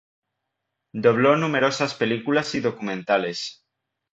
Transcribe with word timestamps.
Dobló 0.93 1.35
numerosas 1.37 1.93
películas 1.93 2.55
y 2.55 2.59
documentales. 2.61 3.67